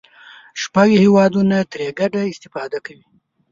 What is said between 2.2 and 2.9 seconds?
استفاده